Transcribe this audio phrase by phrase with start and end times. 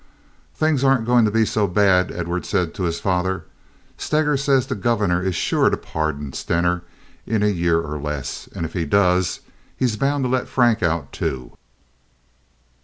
[0.55, 3.45] "Things aren't going to be so bad," Edward said to his father.
[3.99, 6.81] "Steger says the Governor is sure to pardon Stener
[7.27, 9.41] in a year or less, and if he does
[9.77, 11.51] he's bound to let Frank out too."